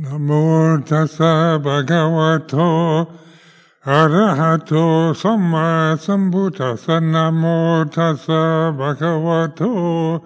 [0.00, 3.06] Namo tassa bhagavato
[3.84, 7.02] arahato samma sambuddhassa.
[7.04, 10.24] Namo tassa bhagavato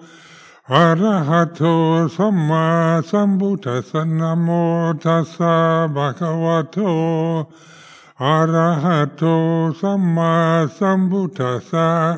[0.69, 4.07] arahato samma sambuddhassa.
[4.07, 7.51] Namo tassa bhagavato
[8.17, 12.17] arahato samma sambuddhassa.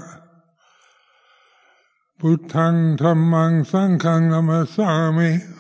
[2.22, 5.57] Bhutang tamang sangkang namasami.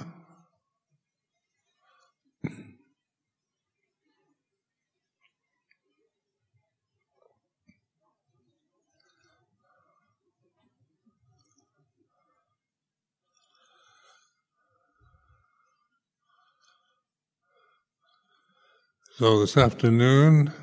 [19.17, 20.53] So this afternoon,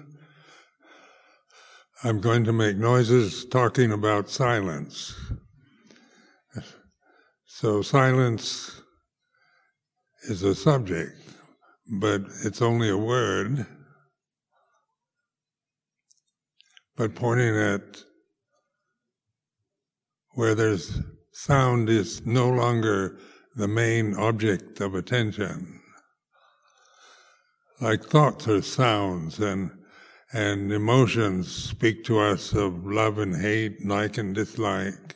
[2.05, 5.13] I'm going to make noises talking about silence.
[7.47, 8.81] So silence
[10.29, 11.17] is a subject,
[12.01, 13.67] but it's only a word.
[16.97, 18.05] But pointing at
[20.35, 21.01] where there's
[21.33, 23.19] sound is no longer
[23.57, 25.81] the main object of attention
[27.81, 29.71] like thoughts are sounds and
[30.33, 35.15] and emotions speak to us of love and hate, like and dislike.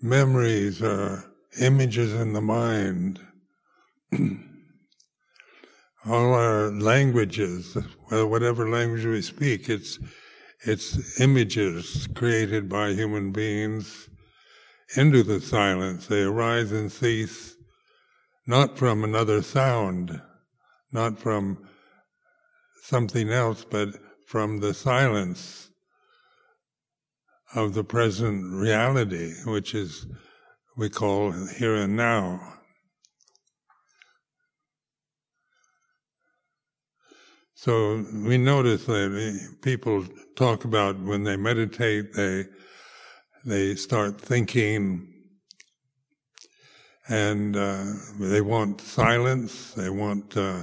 [0.00, 1.24] Memories are
[1.60, 3.18] images in the mind.
[6.06, 7.76] All our languages,
[8.10, 9.98] whatever language we speak, it's
[10.64, 14.08] it's images created by human beings
[14.96, 16.06] into the silence.
[16.06, 17.56] They arise and cease
[18.46, 20.20] not from another sound,
[20.90, 21.58] not from
[22.82, 23.90] something else, but
[24.26, 25.70] from the silence
[27.54, 30.06] of the present reality, which is
[30.76, 32.40] we call here and now.
[37.54, 40.04] So we notice that people
[40.34, 42.46] talk about when they meditate, they
[43.44, 45.11] they start thinking
[47.08, 47.84] and uh,
[48.18, 49.72] they want silence.
[49.72, 50.62] They want uh,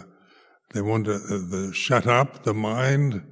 [0.73, 3.23] they want to, uh, shut up the mind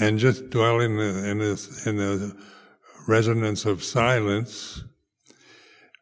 [0.00, 2.36] and just dwell in the, in in the
[3.08, 4.84] resonance of silence.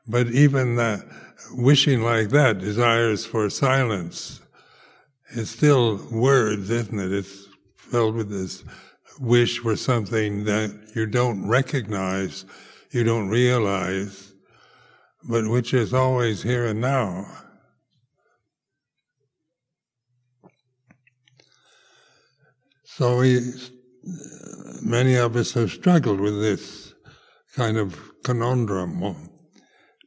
[0.06, 1.04] But even that
[1.53, 4.41] wishing like that, desires for silence,
[5.31, 7.12] is still words, isn't it?
[7.12, 8.65] It's filled with this
[9.20, 12.44] wish for something that you don't recognize,
[12.91, 14.28] you don't realize
[15.25, 17.27] but which is always here and now.
[22.84, 23.53] So we,
[24.83, 26.95] many of us have struggled with this
[27.55, 29.17] kind of conundrum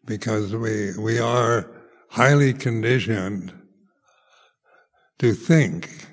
[0.06, 1.72] because we, we are
[2.10, 3.54] highly conditioned
[5.20, 6.08] to think.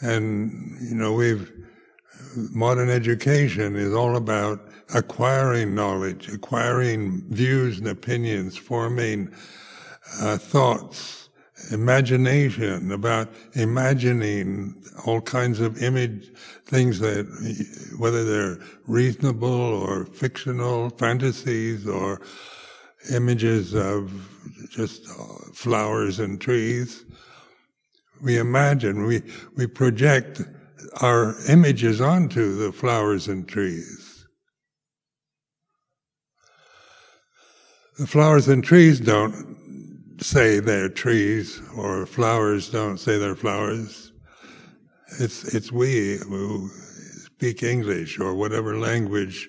[0.00, 1.50] And, you know, we've,
[2.36, 4.60] modern education is all about
[4.94, 9.32] acquiring knowledge, acquiring views and opinions, forming
[10.20, 11.28] uh, thoughts,
[11.70, 14.74] imagination, about imagining
[15.06, 16.32] all kinds of image
[16.66, 17.26] things that,
[17.98, 22.20] whether they're reasonable or fictional fantasies or
[23.12, 24.28] images of
[24.70, 27.04] just uh, flowers and trees.
[28.22, 29.22] We imagine, we,
[29.56, 30.42] we project
[31.00, 34.01] our images onto the flowers and trees.
[37.98, 44.12] The flowers and trees don't say they're trees, or flowers don't say they're flowers.
[45.20, 46.70] It's, it's we who
[47.26, 49.46] speak English or whatever language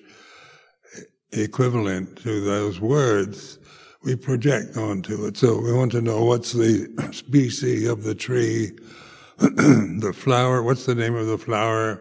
[1.32, 3.58] equivalent to those words
[4.02, 5.38] we project onto it.
[5.38, 8.72] So we want to know what's the species of the tree,
[9.38, 11.98] the flower, what's the name of the flower?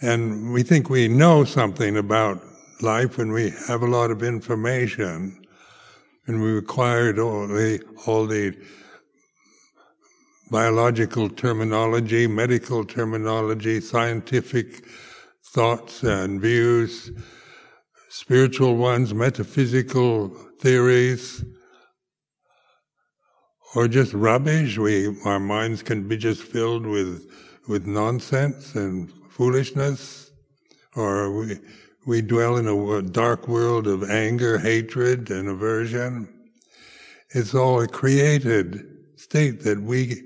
[0.00, 2.40] And we think we know something about
[2.82, 5.44] life when we have a lot of information
[6.26, 8.56] and we acquired all the, all the
[10.50, 14.84] biological terminology, medical terminology, scientific
[15.52, 17.10] thoughts and views,
[18.08, 20.28] spiritual ones, metaphysical
[20.60, 21.44] theories,
[23.74, 24.78] or just rubbish.
[24.78, 27.30] We, our minds can be just filled with,
[27.68, 30.30] with nonsense and foolishness,
[30.96, 31.58] or we,
[32.06, 36.28] we dwell in a dark world of anger, hatred, and aversion.
[37.30, 38.86] It's all a created
[39.16, 40.22] state that we,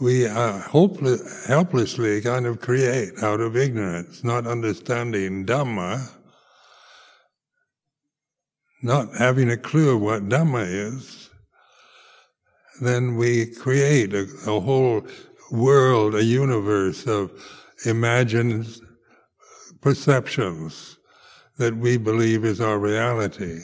[0.00, 6.08] we hopeless, helplessly kind of create out of ignorance, not understanding Dhamma.
[8.82, 11.30] not having a clue of what Dhamma is,
[12.80, 15.04] then we create a, a whole
[15.50, 17.32] world, a universe of
[17.86, 18.68] imagined
[19.80, 20.98] perceptions
[21.56, 23.60] that we believe is our reality.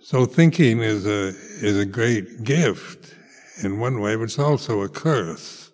[0.00, 3.14] So thinking is a is a great gift
[3.64, 5.72] in one way, but it's also a curse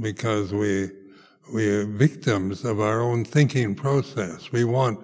[0.00, 0.90] because we
[1.52, 4.52] we are victims of our own thinking process.
[4.52, 5.00] We want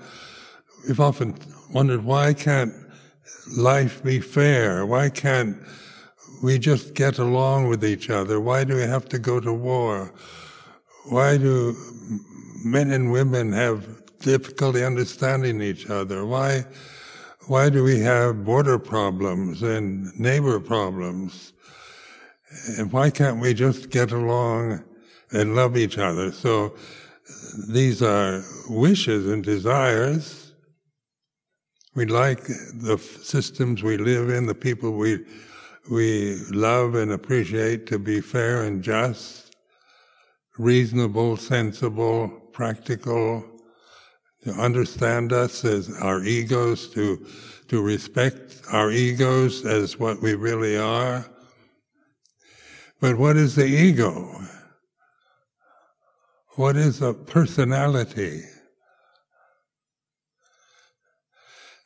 [0.86, 1.36] we've often
[1.72, 2.72] wondered why can't
[3.56, 4.86] life be fair?
[4.86, 5.56] Why can't
[6.44, 8.38] we just get along with each other?
[8.38, 10.12] Why do we have to go to war?
[11.08, 11.74] Why do
[12.62, 13.86] men and women have
[14.18, 16.26] difficulty understanding each other?
[16.26, 16.66] Why
[17.46, 21.54] why do we have border problems and neighbor problems?
[22.78, 24.84] And why can't we just get along
[25.32, 26.30] and love each other?
[26.30, 26.74] So
[27.68, 30.52] these are wishes and desires.
[31.94, 35.24] We like the systems we live in, the people we
[35.90, 39.54] we love and appreciate to be fair and just,
[40.58, 43.44] reasonable, sensible, practical,
[44.42, 47.26] to understand us as our egos, to,
[47.68, 51.26] to respect our egos as what we really are.
[53.00, 54.40] But what is the ego?
[56.56, 58.42] What is a personality?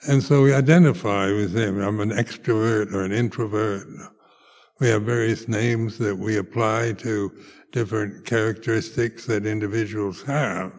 [0.06, 1.80] And so we identify with him.
[1.80, 3.86] I'm an extrovert or an introvert.
[4.78, 7.32] We have various names that we apply to
[7.72, 10.72] different characteristics that individuals have.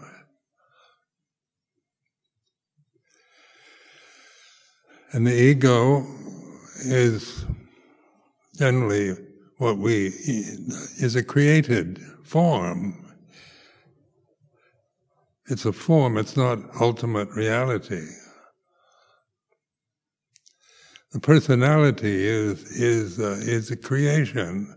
[5.11, 6.05] And the ego
[6.85, 7.45] is
[8.57, 9.15] generally
[9.57, 13.05] what we, is a created form.
[15.47, 18.05] It's a form, it's not ultimate reality.
[21.11, 24.75] The personality is, is, uh, is a creation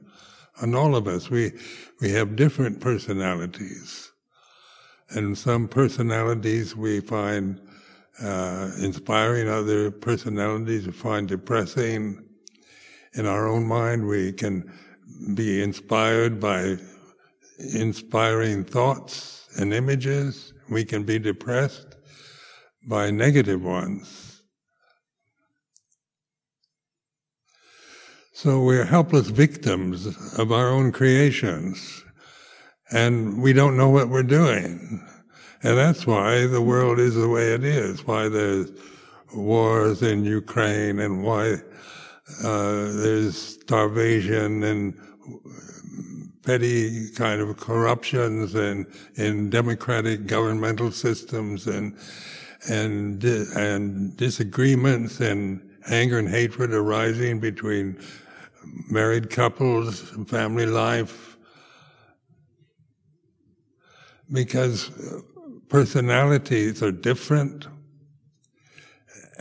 [0.62, 1.28] on all of us.
[1.28, 1.52] We,
[2.00, 4.10] we have different personalities.
[5.10, 7.60] And some personalities we find
[8.22, 12.24] uh, inspiring other personalities we find depressing.
[13.12, 14.72] In our own mind, we can
[15.34, 16.78] be inspired by
[17.74, 20.54] inspiring thoughts and images.
[20.70, 21.96] We can be depressed
[22.86, 24.21] by negative ones.
[28.42, 30.04] So we're helpless victims
[30.36, 32.02] of our own creations,
[32.90, 35.00] and we don't know what we're doing.
[35.62, 38.72] And that's why the world is the way it is, why there's
[39.32, 41.52] wars in Ukraine and why
[42.42, 44.94] uh, there's starvation and
[46.44, 51.96] petty kind of corruptions and in democratic governmental systems and
[52.68, 57.96] and and disagreements and anger and hatred arising between
[58.90, 61.36] married couples, family life,
[64.30, 65.20] because uh,
[65.68, 67.66] personalities are different,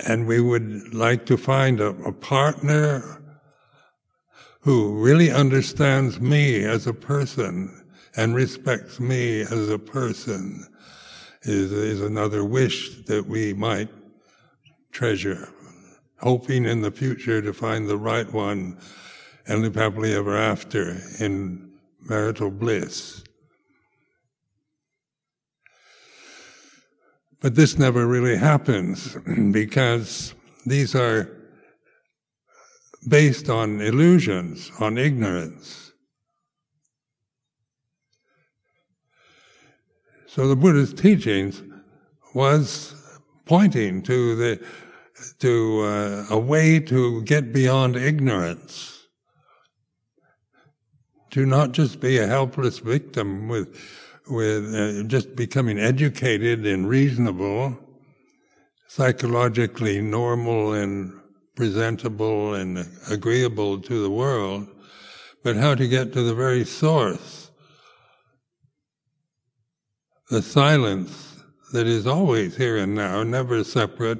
[0.07, 3.21] and we would like to find a, a partner
[4.61, 7.83] who really understands me as a person
[8.15, 10.67] and respects me as a person
[11.43, 13.89] is, is another wish that we might
[14.91, 15.49] treasure,
[16.19, 18.77] hoping in the future to find the right one
[19.51, 23.21] and live happily ever after in marital bliss.
[27.41, 29.17] But this never really happens
[29.51, 30.33] because
[30.65, 31.29] these are
[33.09, 35.91] based on illusions, on ignorance.
[40.27, 41.61] So the Buddha's teachings
[42.33, 42.95] was
[43.45, 44.65] pointing to the
[45.39, 49.00] to uh, a way to get beyond ignorance,
[51.31, 53.75] to not just be a helpless victim with
[54.29, 57.77] with uh, just becoming educated and reasonable,
[58.87, 61.11] psychologically normal and
[61.55, 64.67] presentable and agreeable to the world,
[65.43, 67.51] but how to get to the very source,
[70.29, 74.19] the silence that is always here and now, never separate.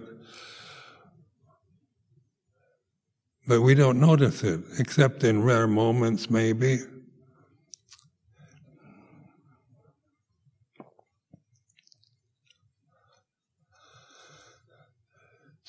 [3.48, 6.80] But we don't notice it, except in rare moments, maybe.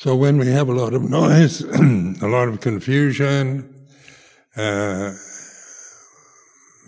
[0.02, 3.72] So when we have a lot of noise, a lot of confusion,
[4.56, 5.12] uh,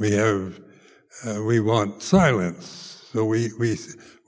[0.01, 0.59] we have,
[1.25, 3.07] uh, we want silence.
[3.13, 3.79] So we, we,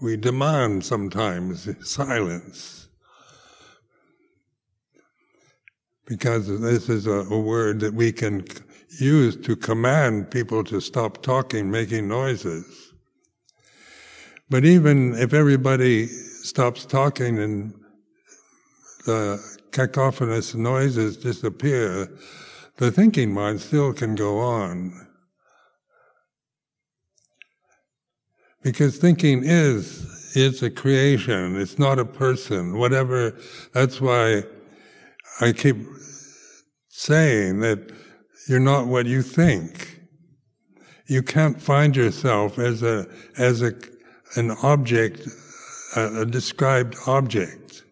[0.01, 2.87] we demand sometimes silence.
[6.07, 8.45] Because this is a, a word that we can
[9.01, 12.93] use to command people to stop talking, making noises.
[14.49, 17.75] But even if everybody stops talking and
[19.07, 22.09] the cacophonous noises disappear,
[22.77, 25.07] the thinking mind still can go on.
[28.63, 31.59] Because thinking is, is a creation.
[31.61, 32.79] It's not a person.
[32.79, 33.35] Whatever,
[33.73, 34.43] that's why
[35.41, 35.77] I keep
[36.89, 37.93] saying that
[38.49, 40.01] you're not what you think.
[41.07, 43.07] You can't find yourself as a,
[43.39, 43.73] as a,
[44.35, 45.29] an object,
[45.95, 47.85] a, a described object.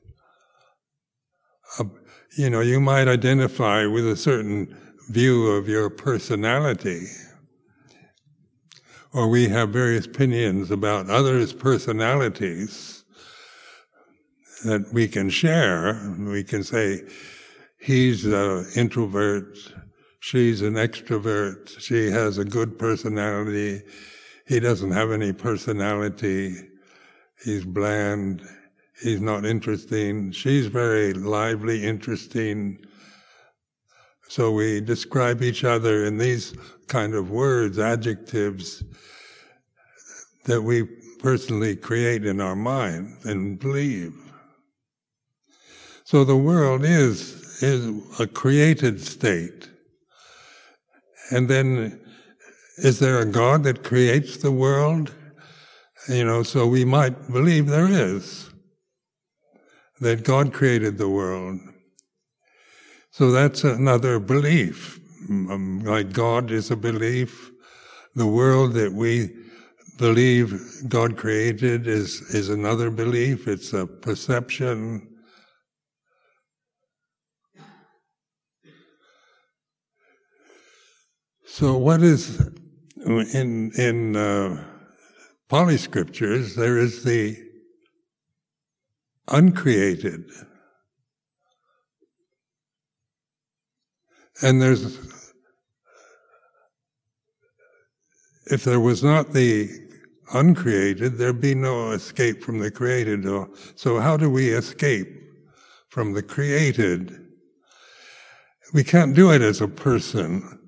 [2.37, 4.77] You know, you might identify with a certain
[5.09, 7.07] view of your personality
[9.15, 13.05] or we have various opinions about others' personalities
[14.65, 16.17] that we can share.
[16.19, 17.03] We can say,
[17.79, 19.57] he's an introvert,
[20.19, 23.83] she's an extrovert, she has a good personality,
[24.49, 26.57] he doesn't have any personality,
[27.45, 28.43] he's bland,
[29.03, 32.79] he's not interesting, she's very lively, interesting.
[34.29, 36.55] So we describe each other in these
[36.89, 38.83] kind of words, adjectives
[40.45, 40.85] that we
[41.19, 44.15] personally create in our mind and believe.
[46.05, 49.71] So the world is, is a created state.
[51.31, 52.01] And then,
[52.77, 55.15] is there a God that creates the world?
[56.09, 58.51] You know, so we might believe there is.
[60.05, 61.61] That God created the world.
[63.11, 65.01] So that's another belief.
[65.31, 67.51] Um, like God is a belief.
[68.15, 69.31] The world that we
[69.97, 73.49] believe God created is, is another belief.
[73.49, 75.09] It's a perception.
[81.47, 82.47] So what is,
[83.07, 84.65] in, in, uh,
[85.49, 87.44] Pali scriptures, there is the
[89.29, 90.31] uncreated.
[94.43, 94.99] And there's
[98.47, 99.71] if there was not the
[100.33, 103.27] uncreated, there'd be no escape from the created.
[103.77, 105.09] So how do we escape
[105.89, 107.21] from the created?
[108.73, 110.59] We can't do it as a person.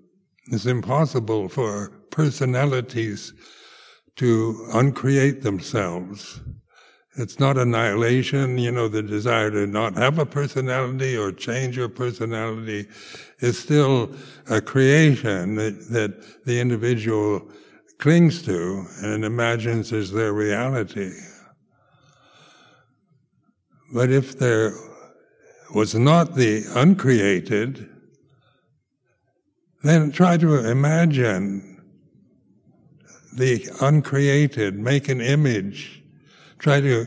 [0.53, 3.35] It's impossible for personalities
[4.17, 6.41] to uncreate themselves.
[7.19, 11.89] It's not annihilation, you know, the desire to not have a personality or change your
[11.89, 12.87] personality
[13.39, 14.15] is still
[14.51, 17.49] a creation that, that the individual
[17.99, 21.13] clings to and imagines as their reality.
[23.95, 24.75] But if there
[25.75, 27.89] was not the uncreated,
[29.83, 31.83] then try to imagine
[33.33, 36.03] the uncreated, make an image,
[36.59, 37.07] try to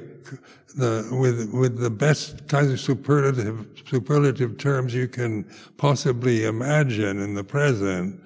[0.77, 5.45] the, with with the best kind of superlative superlative terms you can
[5.77, 8.21] possibly imagine in the present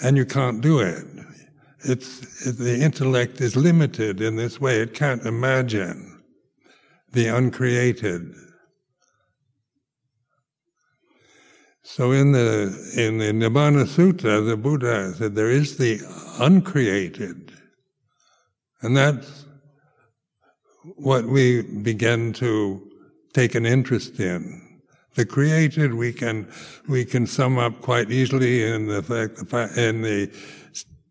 [0.00, 1.04] and you can't do it.
[1.80, 4.80] It's, the intellect is limited in this way.
[4.80, 6.22] It can't imagine
[7.12, 8.34] the uncreated.
[11.82, 16.00] So in the in the Nibbana Sutta, the Buddha said there is the
[16.40, 17.52] uncreated,
[18.82, 19.45] and that's
[20.94, 22.80] what we begin to
[23.32, 24.62] take an interest in.
[25.14, 26.50] The created we can
[26.88, 30.30] we can sum up quite easily in the fact in the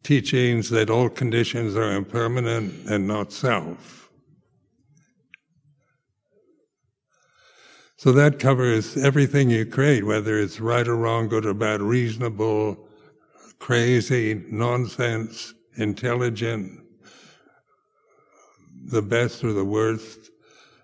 [0.04, 4.10] teachings that all conditions are impermanent and not self.
[7.98, 12.78] So that covers everything you create, whether it's right or wrong, good or bad, reasonable,
[13.58, 16.85] crazy, nonsense, intelligent,
[18.86, 20.32] the best or the worst.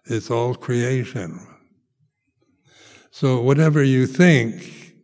[0.05, 1.39] It's all creation.
[3.11, 4.95] So whatever you think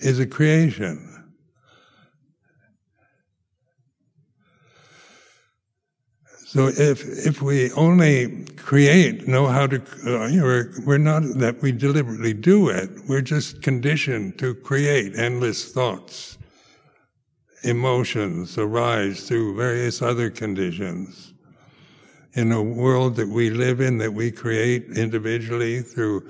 [0.00, 1.04] is a creation.
[6.46, 11.72] So if if we only create, know how to, uh, we're, we're not that we
[11.72, 12.88] deliberately do it.
[13.06, 16.37] We're just conditioned to create endless thoughts,
[17.64, 21.34] emotions arise through various other conditions
[22.34, 26.28] in a world that we live in, that we create individually through,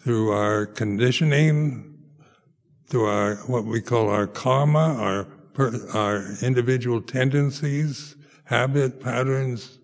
[0.00, 1.98] through our conditioning,
[2.86, 5.26] through our, what we call our karma, our
[5.94, 9.78] our individual tendencies, habit patterns,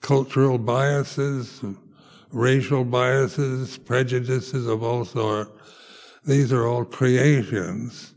[0.00, 1.62] cultural biases,
[2.30, 5.50] racial biases, prejudices of all sorts.
[6.24, 8.14] These are all creations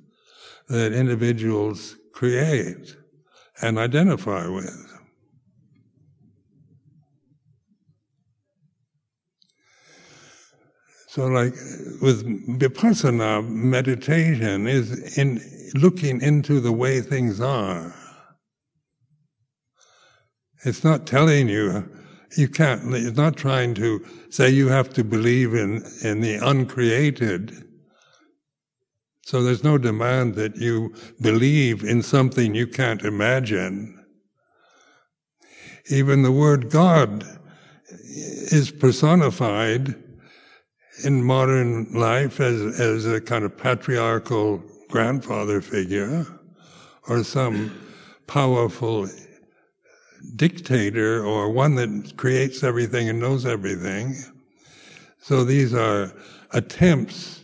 [0.70, 2.96] that individuals create
[3.62, 4.86] and identify with.
[11.08, 11.54] So, like
[12.02, 12.24] with
[12.60, 15.42] vipassana, meditation is in
[15.74, 17.94] looking into the way things are.
[20.66, 21.90] It's not telling you,
[22.38, 27.69] you can't, it's not trying to say you have to believe in, in the uncreated.
[29.30, 34.04] So there's no demand that you believe in something you can't imagine.
[35.88, 37.24] Even the word God
[37.92, 39.94] is personified
[41.04, 46.26] in modern life as, as a kind of patriarchal grandfather figure
[47.08, 47.80] or some
[48.26, 49.08] powerful
[50.38, 54.16] dictator or one that creates everything and knows everything.
[55.22, 56.12] So these are
[56.50, 57.39] attempts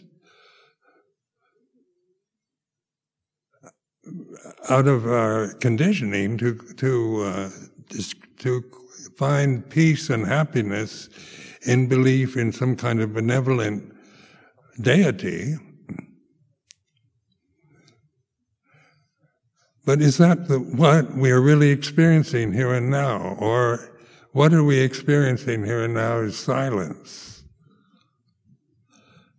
[4.69, 7.49] out of our conditioning to to uh,
[8.39, 8.63] to
[9.17, 11.09] find peace and happiness
[11.63, 13.93] in belief in some kind of benevolent
[14.81, 15.55] deity.
[19.85, 23.37] But is that the, what we are really experiencing here and now?
[23.39, 23.91] Or
[24.31, 27.43] what are we experiencing here and now is silence.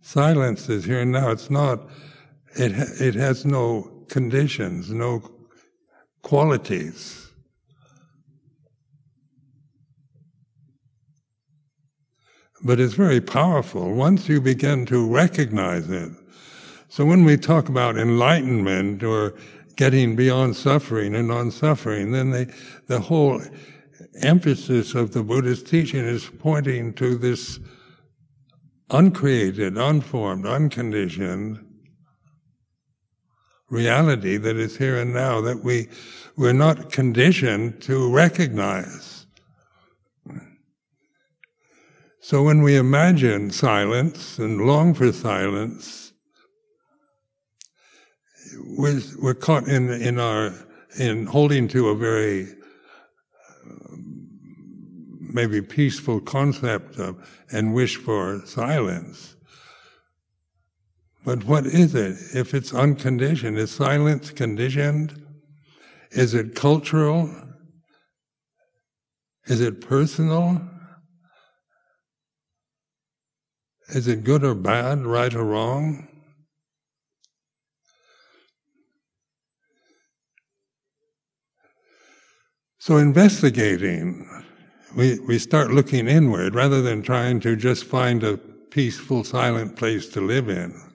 [0.01, 1.31] Silence is here and now.
[1.31, 1.89] It's not,
[2.55, 5.21] it, it has no conditions, no
[6.21, 7.27] qualities.
[12.63, 16.11] but it's very powerful once you begin to recognize it.
[16.89, 19.35] So when we talk about enlightenment or
[19.75, 22.47] getting beyond suffering and non-suffering, then they,
[22.87, 23.41] the whole
[24.21, 27.59] emphasis of the Buddhist teaching is pointing to this
[28.89, 31.63] uncreated, unformed, unconditioned
[33.69, 35.87] reality that is here and now that we,
[36.35, 39.25] we're not conditioned to recognize.
[42.19, 46.11] So when we imagine silence and long for silence,
[48.77, 50.53] we're, we're caught in, in our,
[50.99, 52.47] in holding to a very
[55.37, 57.15] maybe peaceful concept of,
[57.51, 59.36] and wish for silence.
[61.27, 62.15] But what is it?
[62.33, 65.21] If it's unconditioned, is silence conditioned?
[66.11, 67.29] Is it cultural?
[69.47, 70.61] Is it personal?
[73.89, 76.07] Is it good or bad, right or wrong?
[82.79, 84.25] So investigating,
[84.95, 90.07] we, we start looking inward rather than trying to just find a peaceful, silent place
[90.11, 90.87] to live in.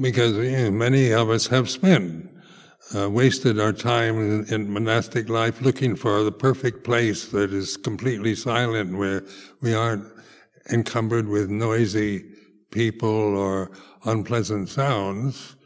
[0.00, 2.28] Because you know, many of us have spent
[2.94, 7.76] uh, wasted our time in, in, monastic life looking for the perfect place that is
[7.76, 9.24] completely silent, where
[9.60, 10.06] we aren't
[10.70, 12.24] encumbered with noisy
[12.70, 13.70] people or
[14.04, 15.56] unpleasant sounds.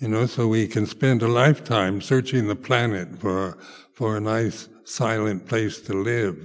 [0.00, 3.58] You know, so we can spend a lifetime searching the planet for
[3.94, 6.36] for a nice silent place to live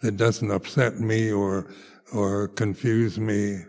[0.00, 1.70] that doesn't upset me or
[2.12, 3.64] or confuse me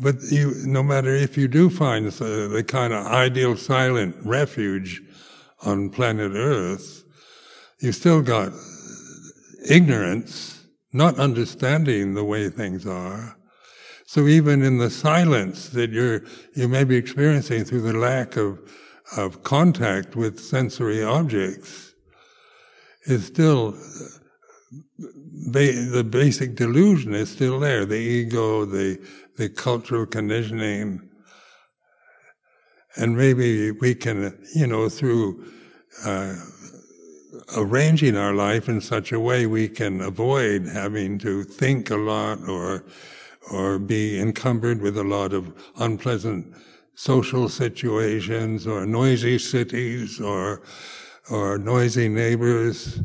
[0.00, 5.02] but you, no matter if you do find the, the kind of ideal silent refuge
[5.62, 7.04] on planet Earth,
[7.80, 8.52] you've still got
[9.68, 13.36] ignorance, not understanding the way things are.
[14.06, 16.22] So even in the silence that you're,
[16.54, 18.60] you may be experiencing through the lack of,
[19.16, 21.94] of contact with sensory objects,
[23.06, 23.72] is still,
[25.50, 27.84] the basic delusion is still there.
[27.84, 28.98] The ego, the,
[29.36, 31.08] the cultural conditioning.
[32.96, 35.44] And maybe we can, you know, through
[36.04, 36.34] uh,
[37.56, 42.48] arranging our life in such a way we can avoid having to think a lot
[42.48, 42.84] or
[43.52, 46.54] or be encumbered with a lot of unpleasant
[46.94, 50.62] social situations or noisy cities or
[51.30, 53.00] or noisy neighbors.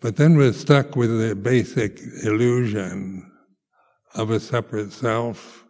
[0.00, 3.30] But then we're stuck with the basic illusion
[4.14, 5.64] of a separate self.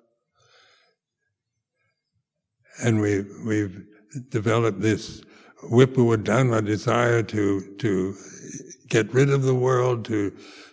[2.82, 3.84] And we, we've
[4.30, 5.22] developed this
[5.70, 8.14] vibhava tanha desire to, to
[8.88, 10.32] get rid of the world, to,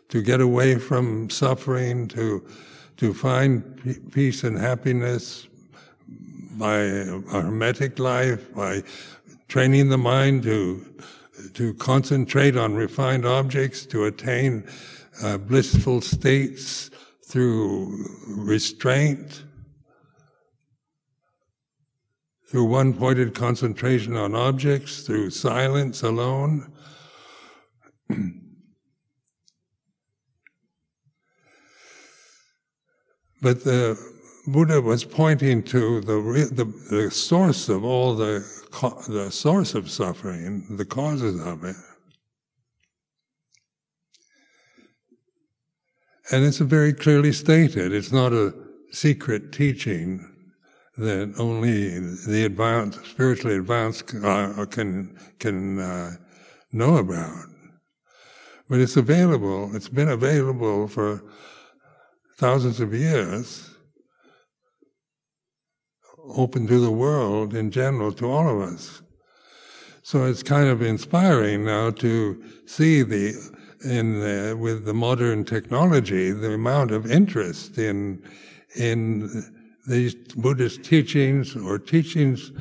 [0.09, 2.45] to get away from suffering, to,
[2.97, 5.47] to find peace and happiness
[6.57, 8.83] by a hermetic life, by
[9.47, 10.85] training the mind to,
[11.53, 14.67] to concentrate on refined objects, to attain
[15.21, 16.89] uh, blissful states
[17.27, 19.43] through restraint,
[22.49, 26.71] through one pointed concentration on objects, through silence alone.
[33.41, 33.97] but the
[34.45, 36.65] Buddha was pointing to the, the,
[36.95, 38.45] the source of all the,
[38.81, 41.75] the source of suffering, the causes of it.
[46.31, 47.91] And it's very clearly stated.
[47.91, 48.53] It's not a
[48.91, 50.29] secret teaching
[50.97, 56.11] that only the advanced, spiritually advanced uh, can can uh,
[56.71, 57.45] know about.
[58.69, 59.75] But it's available.
[59.75, 61.23] It's been available for
[62.37, 63.72] thousands of years,
[66.29, 69.01] open to the world in general, to all of us.
[70.03, 73.33] So it's kind of inspiring now to see the
[73.85, 78.23] in the, with the modern technology the amount of interest in
[78.75, 79.43] in
[79.87, 82.51] these Buddhist teachings or teachings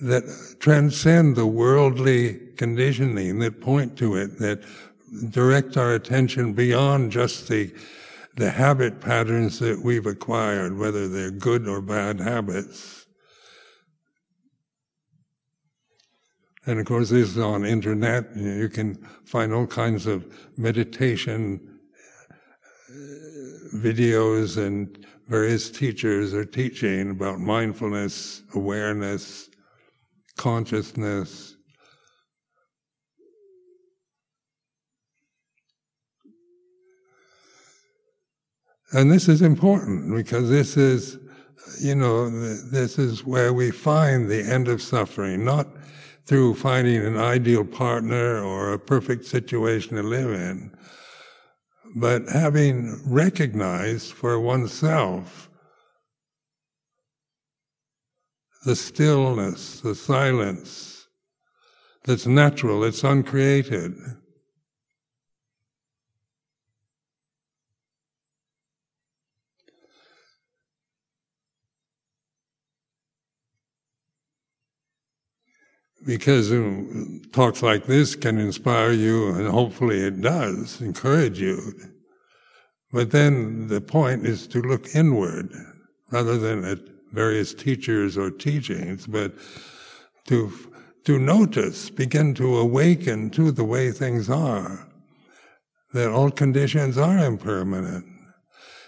[0.00, 0.24] that
[0.60, 4.62] transcend the worldly conditioning that point to it, that
[5.30, 7.72] direct our attention beyond just the
[8.38, 13.04] the habit patterns that we've acquired, whether they're good or bad habits.
[16.64, 18.36] And of course, this is on internet.
[18.36, 20.24] You can find all kinds of
[20.56, 21.80] meditation
[22.88, 22.94] uh,
[23.74, 29.48] videos and various teachers are teaching about mindfulness, awareness,
[30.36, 31.56] consciousness.
[38.92, 41.18] And this is important because this is,
[41.80, 45.68] you know, this is where we find the end of suffering, not
[46.24, 50.70] through finding an ideal partner or a perfect situation to live in,
[51.96, 55.50] but having recognized for oneself
[58.64, 61.06] the stillness, the silence
[62.04, 63.94] that's natural, it's uncreated.
[76.04, 76.52] Because
[77.32, 81.74] talks like this can inspire you, and hopefully it does encourage you.
[82.92, 85.52] But then the point is to look inward
[86.10, 86.78] rather than at
[87.12, 89.34] various teachers or teachings, but
[90.26, 90.52] to
[91.08, 94.86] to notice, begin to awaken to the way things are,
[95.94, 98.04] that all conditions are impermanent.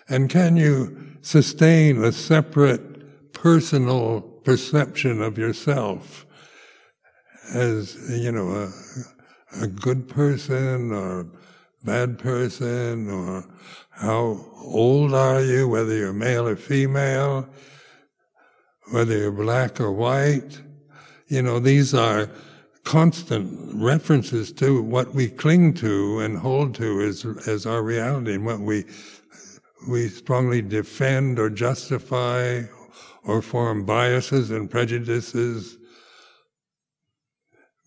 [0.06, 6.26] And can you sustain a separate personal perception of yourself
[7.54, 11.26] as you know a, a good person or
[11.84, 13.44] bad person or
[13.90, 17.48] how old are you, whether you're male or female,
[18.92, 20.60] whether you're black or white.
[21.28, 22.28] You know, these are
[22.84, 28.44] constant references to what we cling to and hold to as, as our reality and
[28.44, 28.84] what we,
[29.88, 32.62] we strongly defend or justify
[33.24, 35.76] or form biases and prejudices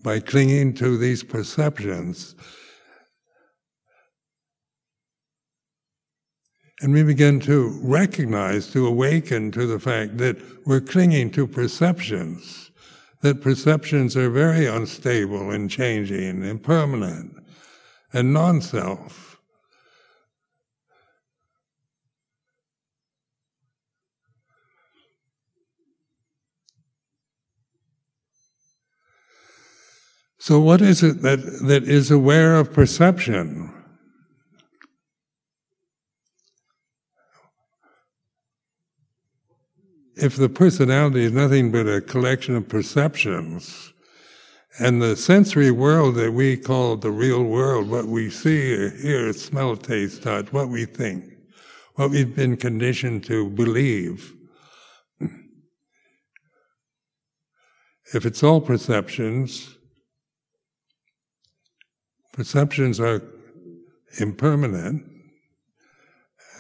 [0.04, 2.36] by clinging to these perceptions.
[6.82, 12.72] And we begin to recognize, to awaken to the fact that we're clinging to perceptions,
[13.22, 17.34] that perceptions are very unstable and changing, impermanent,
[18.12, 19.23] and non self.
[30.44, 33.72] So, what is it that, that is aware of perception?
[40.18, 43.94] If the personality is nothing but a collection of perceptions,
[44.80, 49.78] and the sensory world that we call the real world, what we see, hear, smell,
[49.78, 51.24] taste, touch, what we think,
[51.96, 54.34] what we've been conditioned to believe,
[58.14, 59.78] if it's all perceptions,
[62.34, 63.22] Perceptions are
[64.20, 65.06] impermanent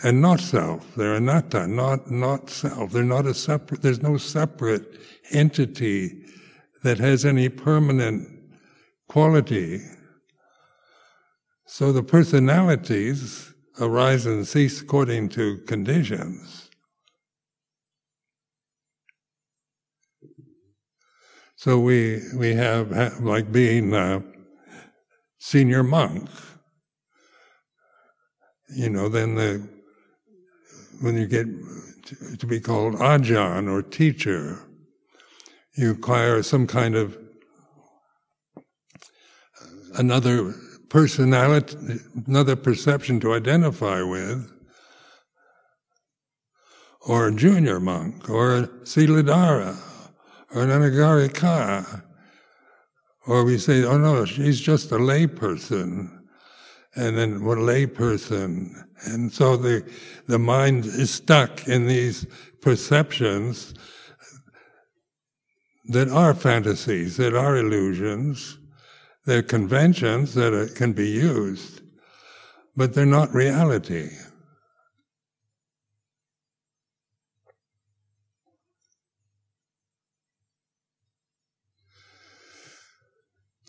[0.03, 0.95] and not self.
[0.95, 2.91] They're anatta, not, not self.
[2.91, 4.99] They're not a separate, there's no separate
[5.31, 6.25] entity
[6.83, 8.27] that has any permanent
[9.07, 9.81] quality.
[11.65, 16.69] So the personalities arise and cease according to conditions.
[21.55, 24.21] So we we have like being a
[25.43, 26.29] senior monk.
[28.69, 29.67] You know, then the
[31.01, 31.47] when you get
[32.39, 34.59] to be called Ajahn or teacher,
[35.75, 37.17] you acquire some kind of
[39.95, 40.53] another
[40.89, 44.49] personality, another perception to identify with,
[47.01, 49.75] or a junior monk, or a Siladhara,
[50.55, 52.03] or an Anagarika.
[53.25, 56.27] Or we say, oh no, she's just a lay person.
[56.95, 58.85] And then what lay person.
[59.05, 59.89] And so the,
[60.27, 62.25] the mind is stuck in these
[62.61, 63.73] perceptions
[65.85, 68.57] that are fantasies, that are illusions,
[69.25, 71.81] they're conventions that can be used,
[72.75, 74.09] but they're not reality.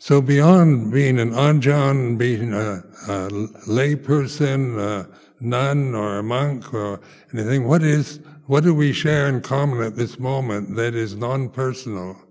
[0.05, 3.27] So beyond being an ajahn, being a, a
[3.67, 7.01] layperson, a nun or a monk or
[7.33, 12.21] anything, what is what do we share in common at this moment that is non-personal,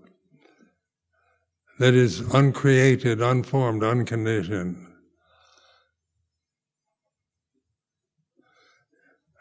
[1.79, 4.77] that is uncreated, unformed, unconditioned?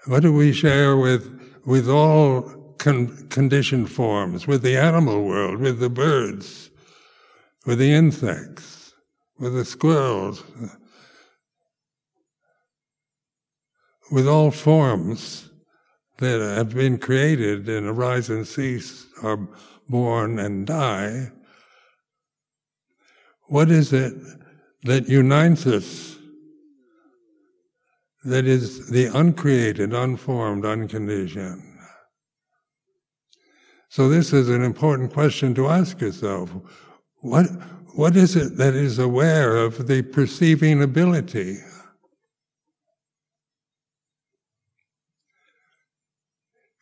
[0.07, 1.31] What do we share with
[1.65, 2.43] with all
[2.79, 6.71] con- conditioned forms, with the animal world, with the birds?
[7.67, 8.93] With the insects,
[9.39, 10.43] with the squirrels,
[14.11, 15.51] with all forms
[16.19, 19.49] that have been created and arise and cease, are
[19.89, 21.31] born and die.
[23.47, 24.15] What is it
[24.85, 26.17] that unites us?
[28.25, 31.63] That is the uncreated, unformed, unconditioned.
[33.91, 36.51] So this is an important question to ask yourself.
[37.25, 37.47] What,
[37.95, 41.57] what is it that is aware of the perceiving ability?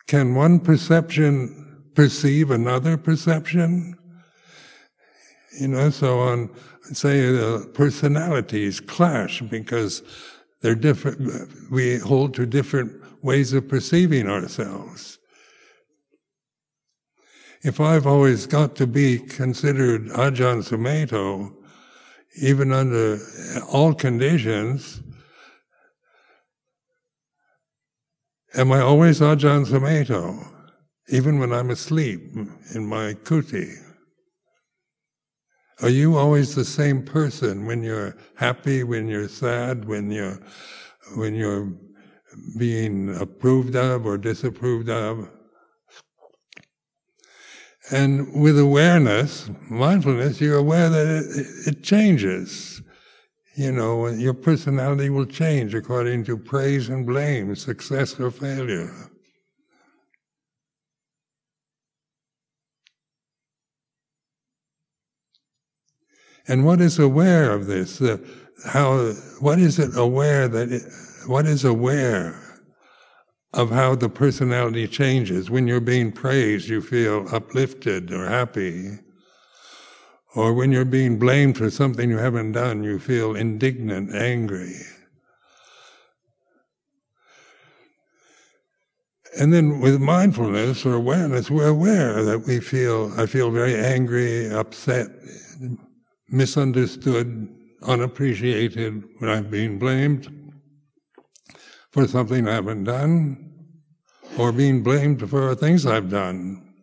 [0.09, 3.96] Can one perception perceive another perception?
[5.61, 6.50] You know, so on,
[6.92, 10.02] say, the personalities clash because
[10.61, 15.18] they're different, we hold to different ways of perceiving ourselves
[17.64, 21.55] if I've always got to be considered Ajahn Sumedho,
[22.40, 23.18] even under
[23.70, 25.01] all conditions,
[28.55, 30.44] am I always Ajahn Sumedho,
[31.09, 32.20] even when I'm asleep
[32.75, 33.75] in my kuti?
[35.83, 40.38] Are you always the same person when you're happy, when you're sad, when you're
[41.16, 41.72] when you're
[42.57, 45.29] being approved of or disapproved of?
[47.92, 52.81] And with awareness, mindfulness, you're aware that it, it, changes.
[53.55, 58.90] You know, your personality will change according to praise and blame, success or failure.
[66.48, 68.02] And what is aware of this?
[68.64, 69.12] How?
[69.40, 70.72] What is it aware that?
[70.72, 70.83] It,
[71.26, 72.41] what is aware?
[73.55, 75.51] Of how the personality changes.
[75.51, 78.99] When you're being praised, you feel uplifted or happy.
[80.35, 84.75] Or when you're being blamed for something you haven't done, you feel indignant, angry.
[89.38, 94.51] And then with mindfulness or awareness, we're aware that we feel, I feel very angry,
[94.51, 95.09] upset,
[96.29, 97.49] misunderstood,
[97.83, 100.41] unappreciated when I'm being blamed
[101.92, 103.52] for something I haven't done
[104.38, 106.74] or being blamed for things I've done.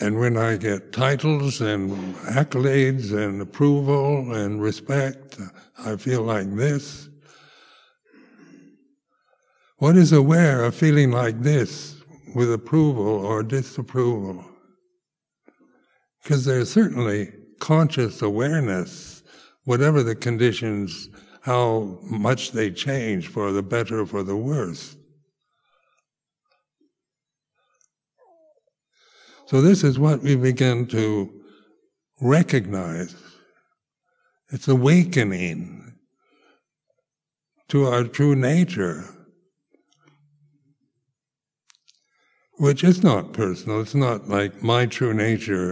[0.00, 5.38] And when I get titles and accolades and approval and respect,
[5.78, 7.08] I feel like this.
[9.78, 12.00] What is aware of feeling like this
[12.34, 14.44] with approval or disapproval?
[16.22, 19.22] Because there's certainly conscious awareness,
[19.64, 21.08] whatever the conditions
[21.42, 24.96] how much they change for the better for the worse.
[29.46, 31.32] So, this is what we begin to
[32.20, 33.16] recognize.
[34.52, 35.94] It's awakening
[37.68, 39.04] to our true nature.
[42.60, 43.80] which is not personal.
[43.80, 45.70] It's not like my true nature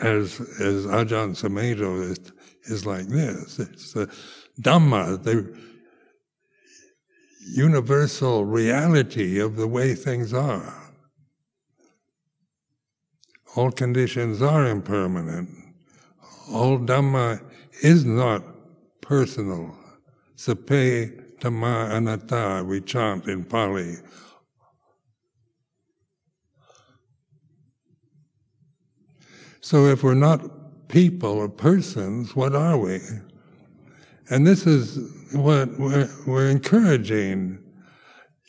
[0.00, 2.32] as, as Ajahn Sumedho is,
[2.64, 3.58] is like this.
[3.58, 4.10] It's the
[4.60, 5.54] Dhamma, the
[7.40, 10.74] universal reality of the way things are.
[13.54, 15.48] All conditions are impermanent.
[16.50, 17.42] All Dhamma
[17.82, 18.42] is not
[19.00, 19.76] personal.
[20.36, 23.96] Sabbe Dhamma Anatta, we chant in Pali.
[29.60, 33.00] So if we're not people or persons, what are we?
[34.30, 34.98] And this is
[35.32, 37.58] what we're, we're encouraging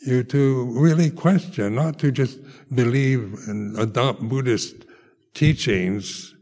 [0.06, 2.40] you to really question, not to just
[2.74, 4.86] believe and adopt Buddhist
[5.34, 6.36] teachings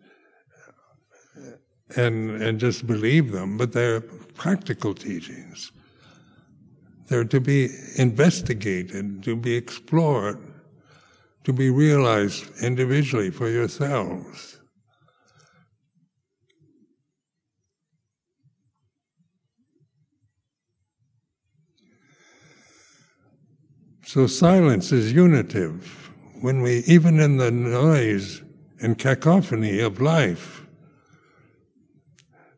[1.95, 5.71] and, and just believe them, but they're practical teachings.
[7.07, 10.39] They're to be investigated, to be explored,
[11.43, 14.54] to be realized individually for yourselves.
[24.05, 26.11] So silence is unitive.
[26.41, 28.43] When we, even in the noise
[28.79, 30.63] and cacophony of life,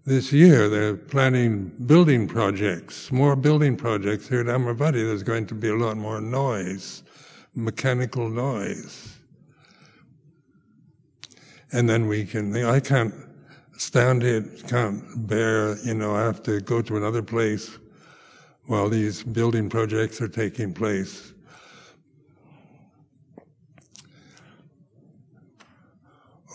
[0.06, 5.06] this year they're planning building projects, more building projects here at Amaravati.
[5.06, 7.04] There's going to be a lot more noise,
[7.56, 9.16] mechanical noise.
[11.72, 13.14] And then we can, I can't
[13.78, 17.78] stand it, can't bear, you know, I have to go to another place
[18.66, 21.34] while these building projects are taking place.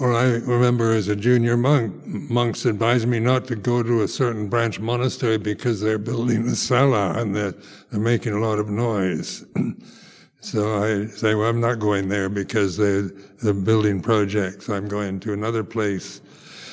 [0.03, 4.09] Or I remember as a junior monk, monks advised me not to go to a
[4.09, 7.55] certain branch monastery because they're building a sala and they're,
[7.89, 9.45] they're making a lot of noise.
[10.41, 13.11] so I say, well, I'm not going there because they're,
[13.45, 14.69] they're building projects.
[14.69, 16.21] I'm going to another place.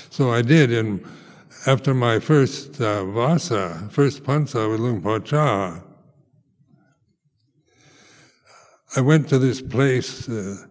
[0.10, 1.06] So I did, and
[1.68, 5.80] after my first uh, vasa, first pansa with Luang Por Chah,
[8.96, 10.28] I went to this place.
[10.28, 10.66] Uh,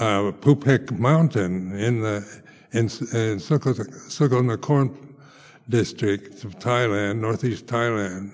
[0.00, 4.96] uh, Phupek Mountain in the in, in Sukhon
[5.68, 8.32] district of Thailand, northeast Thailand.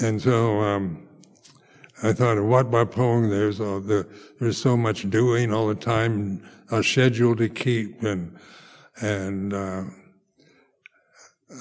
[0.00, 1.08] And so um,
[2.02, 4.06] I thought, Wat Pah Pong, there's, all the,
[4.38, 8.36] there's so much doing all the time, a schedule to keep, and,
[9.00, 9.84] and uh,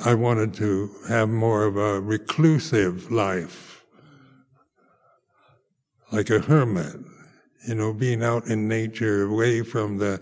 [0.06, 3.67] I wanted to have more of a reclusive life
[6.12, 6.96] like a hermit,
[7.68, 10.22] you know, being out in nature, away from the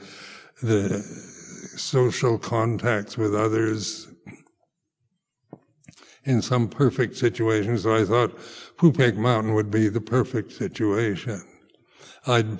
[0.62, 1.00] the
[1.78, 4.08] social contacts with others
[6.24, 7.78] in some perfect situation.
[7.78, 8.38] So I thought
[8.78, 11.42] Phupek Mountain would be the perfect situation.
[12.26, 12.60] I'd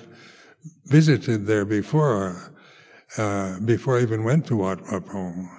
[0.86, 2.54] visited there before,
[3.18, 5.50] uh, before I even went to Wat Pah Pong.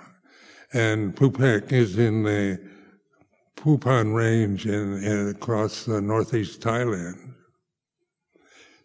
[0.73, 2.61] And Phupek is in the
[3.57, 7.35] Phupan Range in, in across northeast Thailand.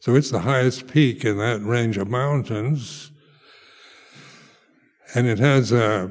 [0.01, 3.11] So it's the highest peak in that range of mountains.
[5.13, 6.07] And it has uh,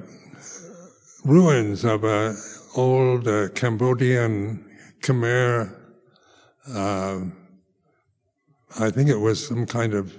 [1.25, 2.37] ruins of an
[2.77, 4.65] old uh, Cambodian
[5.01, 5.75] Khmer,
[6.69, 7.21] uh,
[8.79, 10.17] I think it was some kind of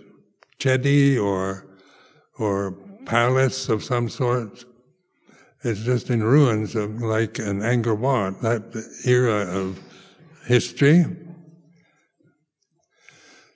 [0.60, 1.66] chedi or,
[2.40, 2.74] or
[3.06, 4.66] palace of some sort.
[5.64, 8.64] It's just in ruins of like an Angkor Wat, that
[9.06, 9.80] era of
[10.46, 11.06] history.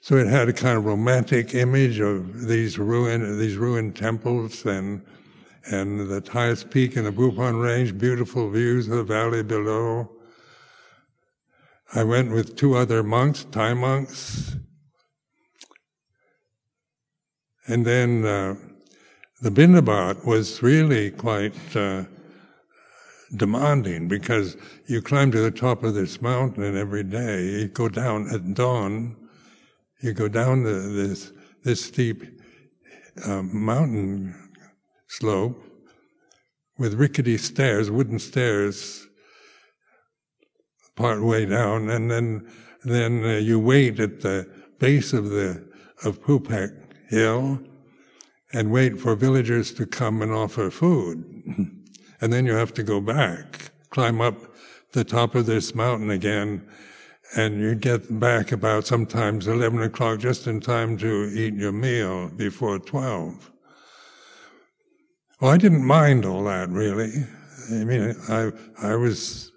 [0.05, 5.01] So it had a kind of romantic image of these ruined, these ruined temples and,
[5.71, 10.11] and the highest peak in the Phupan Range, beautiful views of the valley below.
[11.95, 14.55] I went with two other monks, Thai monks.
[17.65, 18.57] And then uh,
[19.41, 22.03] the Bindabat was really quite uh,
[23.35, 27.43] demanding because you climb to the top of this mountain every day.
[27.43, 29.15] You go down at dawn
[30.05, 31.31] you go down the, this
[31.63, 32.23] this steep
[33.25, 34.35] uh, mountain
[35.07, 35.61] slope
[36.77, 39.07] with rickety stairs, wooden stairs,
[40.95, 42.47] part way down, and then
[42.83, 44.47] then uh, you wait at the
[44.79, 45.67] base of the
[46.03, 46.71] of Phupek
[47.09, 47.59] Hill
[48.53, 51.17] and wait for villagers to come and offer food,
[52.21, 54.35] and then you have to go back, climb up
[54.91, 56.61] the top of this mountain again
[57.35, 62.29] and you get back about sometimes 11 o'clock just in time to eat your meal
[62.29, 63.51] before 12.
[65.41, 67.11] Well, I didn't mind all that really.
[67.69, 69.51] I mean, I, I was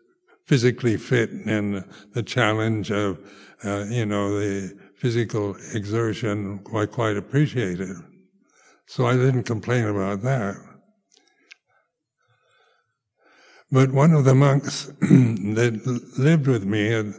[0.47, 3.19] physically fit and the challenge of,
[3.65, 7.97] uh, you know, the physical exertion I quite appreciated.
[8.87, 10.57] So I didn't complain about that.
[13.71, 17.15] But one of the monks that lived with me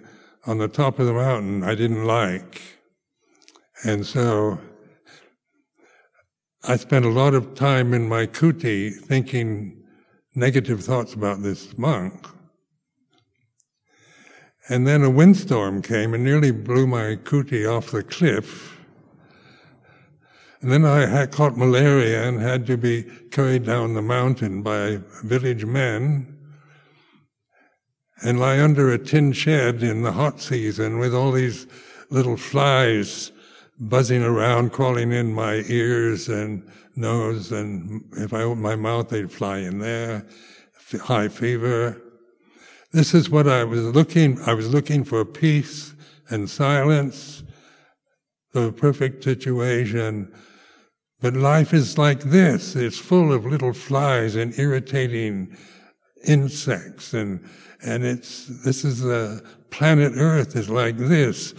[0.46, 2.62] on the top of the mountain I didn't like.
[3.84, 4.60] And so
[6.64, 9.84] I spent a lot of time in my kuti thinking
[10.36, 12.28] negative thoughts about this monk.
[14.68, 18.78] And then a windstorm came and nearly blew my kuti off the cliff.
[20.62, 25.00] And then I had caught malaria and had to be carried down the mountain by
[25.24, 26.39] village men
[28.22, 31.68] and lie under a tin shed in the hot season with all these
[32.10, 33.32] little flies
[33.80, 39.32] buzzing around, crawling in my ears and nose, and if I open my mouth, they'd
[39.32, 40.26] fly in there.
[41.02, 42.02] High fever.
[42.92, 44.42] This is what I was looking.
[44.42, 45.94] I was looking for peace
[46.30, 47.44] and silence,
[48.54, 50.34] the perfect situation.
[51.22, 52.76] But life is like this.
[52.76, 55.56] It's full of little flies and irritating
[56.26, 57.48] insects and
[57.84, 61.54] and it's this is the planet Earth is like this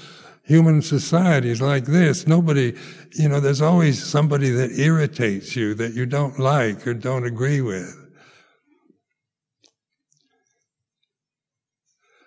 [0.50, 2.26] human society is like this.
[2.26, 2.74] Nobody,
[3.12, 7.60] you know, there's always somebody that irritates you that you don't like or don't agree
[7.60, 7.96] with.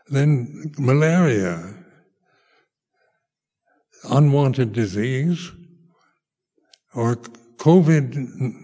[0.07, 1.73] Then malaria,
[4.09, 5.51] unwanted disease,
[6.95, 7.17] or
[7.57, 8.15] COVID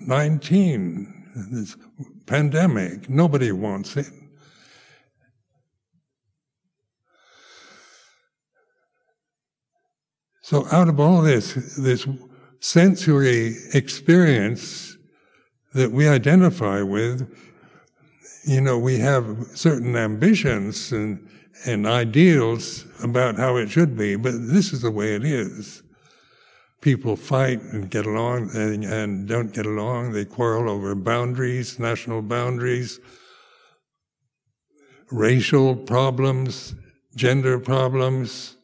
[0.07, 1.75] 19, this
[2.27, 3.09] pandemic.
[3.09, 4.07] Nobody wants it.
[10.49, 12.07] So out of all this, this
[12.59, 14.97] sensory experience
[15.75, 17.31] that we identify with,
[18.45, 21.29] you know, we have certain ambitions and,
[21.67, 25.83] and ideals about how it should be, but this is the way it is.
[26.81, 30.13] People fight and get along and, and don't get along.
[30.13, 32.99] They quarrel over boundaries, national boundaries,
[35.11, 36.73] racial problems,
[37.15, 38.55] gender problems,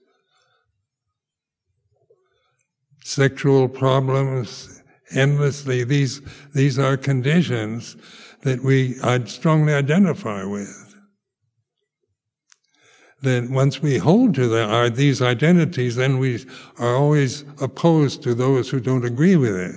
[3.06, 4.82] sexual problems,
[5.12, 5.84] endlessly.
[5.84, 6.22] These,
[6.56, 7.96] these are conditions
[8.42, 10.96] that we I'd strongly identify with.
[13.22, 16.46] Then once we hold to the, our, these identities, then we
[16.80, 19.76] are always opposed to those who don't agree with it.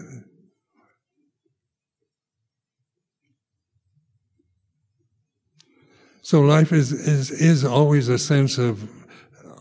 [6.22, 8.97] So life is, is, is always a sense of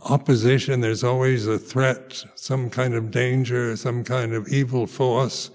[0.07, 5.51] opposition, there's always a threat, some kind of danger, some kind of evil force,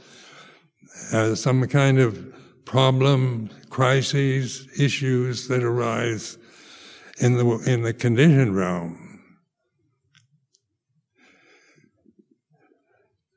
[1.12, 2.32] uh, some kind of
[2.64, 6.38] problem, crises, issues that arise
[7.18, 8.98] in the, in the conditioned realm.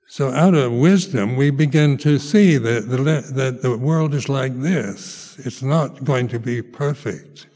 [0.07, 2.97] So out of wisdom, we begin to see that the,
[3.34, 5.38] that the world is like this.
[5.39, 7.47] It's not going to be perfect.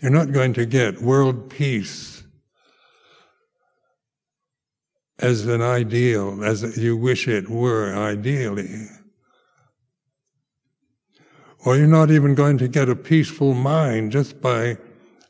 [0.00, 2.13] You're not going to get world peace
[5.24, 8.86] as an ideal, as you wish it were ideally.
[11.64, 14.76] Or you're not even going to get a peaceful mind just by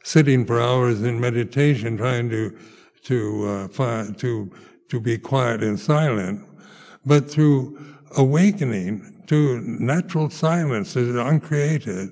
[0.02, 2.58] sitting for hours in meditation trying to,
[3.04, 4.50] to, uh, to,
[4.88, 6.44] to be quiet and silent,
[7.06, 7.78] but through
[8.16, 12.10] awakening to natural silence that is uncreated.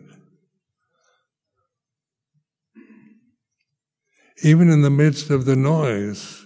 [4.45, 6.42] Even in the midst of the noise,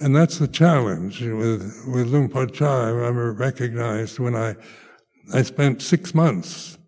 [0.00, 4.54] And that's the challenge with, with Luang Por I remember recognized when I,
[5.34, 6.78] I spent six months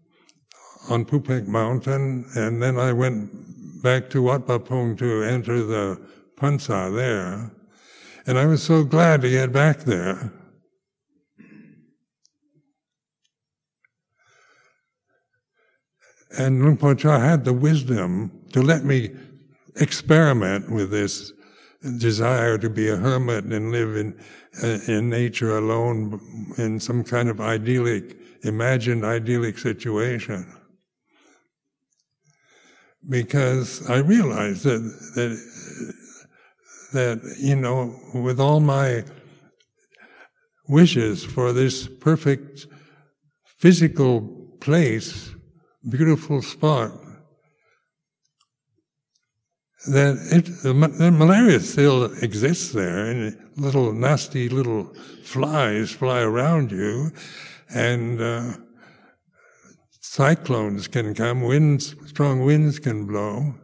[0.89, 6.01] on Phuphek Mountain, and then I went back to Wat Pah Pong to enter the
[6.39, 7.51] Phonsa there.
[8.27, 10.33] And I was so glad to get back there.
[16.39, 19.11] And Luang Por Chah had the wisdom to let me
[19.77, 21.33] experiment with this
[21.99, 24.19] desire to be a hermit and live in
[24.63, 26.21] uh, in nature alone
[26.59, 30.47] in some kind of idyllic, imagined idyllic situation.
[33.09, 34.81] Because I realized that
[35.15, 35.41] that
[36.93, 39.05] that you know, with all my
[40.69, 42.67] wishes for this perfect
[43.59, 44.21] physical
[44.61, 45.31] place,
[45.89, 46.93] beautiful spot,
[49.89, 56.71] that it, the, the, malaria still exists there, and little nasty little flies fly around
[56.71, 57.11] you,
[57.75, 58.53] and uh,
[60.01, 63.55] cyclones can come, winds, strong winds can blow.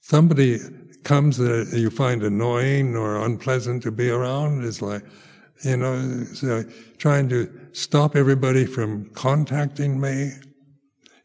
[0.00, 0.58] Somebody
[1.04, 5.04] comes that you find annoying or unpleasant to be around is like,
[5.64, 6.64] you know, so
[6.98, 10.32] trying to stop everybody from contacting me.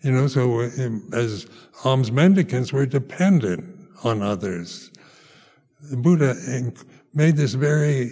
[0.06, 1.48] You know, so um, as
[1.84, 3.66] alms mendicants, we're dependent
[4.04, 4.92] on others.
[5.82, 6.76] The Buddha um,
[7.16, 8.12] made this very,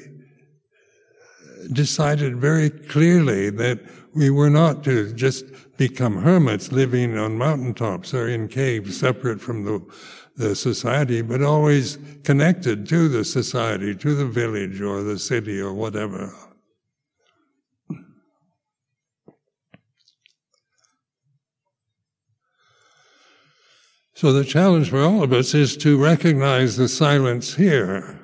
[1.71, 3.79] decided very clearly that
[4.15, 5.45] we were not to just
[5.77, 9.79] become hermits living on mountaintops or in caves separate from the
[10.35, 15.73] the society, but always connected to the society, to the village or the city or
[15.73, 16.33] whatever.
[24.15, 28.19] So the challenge for all of us is to recognize the silence here.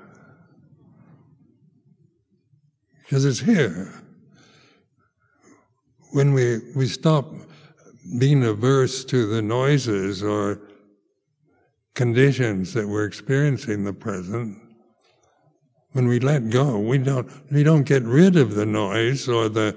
[3.04, 3.94] Because it's here.
[6.12, 7.34] When we, we stop
[8.20, 10.62] being averse to the noises or
[11.96, 14.58] conditions that we're experiencing in the present,
[15.94, 19.76] when we let go, we don't we don't get rid of the noise or the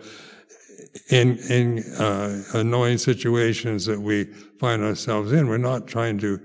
[1.11, 4.25] in in uh, annoying situations that we
[4.59, 5.49] find ourselves in.
[5.49, 6.41] We're not trying to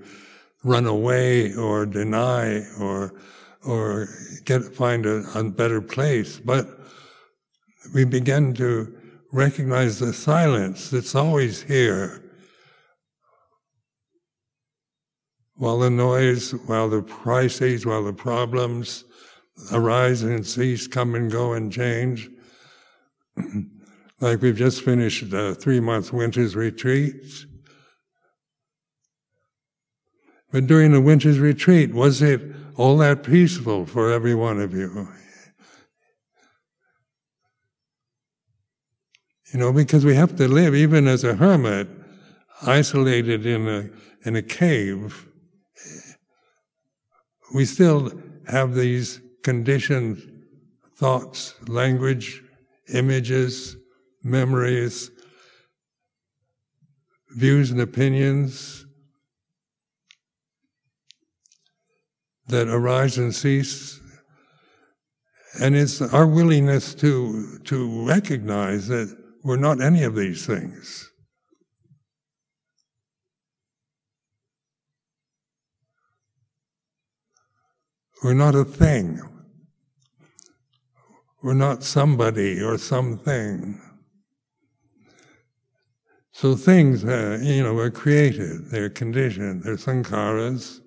[0.64, 3.14] run away or deny or
[3.66, 4.08] or
[4.44, 6.66] get find a, a better place, but
[7.94, 8.94] we begin to
[9.32, 12.22] recognize the silence that's always here
[15.58, 19.04] while the noise, while the crises, while the problems
[19.72, 22.30] arise and cease, come and go and change.
[24.20, 27.14] like we've just finished a three month winter's retreat.
[30.50, 32.40] But during the winter's retreat, was it
[32.76, 35.08] all that peaceful for every one of you?
[39.52, 41.88] You know, because we have to live, even as a hermit,
[42.62, 43.88] isolated in a,
[44.26, 45.28] in a cave
[47.54, 48.12] we still
[48.46, 50.22] have these conditioned
[50.96, 52.42] thoughts, language,
[52.92, 53.76] images,
[54.28, 55.10] memories,
[57.36, 58.84] views and opinions
[62.48, 64.00] that arise and cease.
[65.60, 71.10] And it's our willingness to, to recognize that we're not any of these things.
[78.22, 79.20] We're not a thing.
[81.42, 83.80] We're not somebody or something.
[86.40, 90.80] So things, uh, you know, are created, they're conditioned, they're sankharas.